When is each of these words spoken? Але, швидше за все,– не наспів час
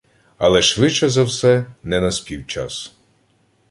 Але, 0.37 0.61
швидше 0.61 1.09
за 1.09 1.23
все,– 1.23 1.65
не 1.83 2.01
наспів 2.01 2.47
час 2.47 2.91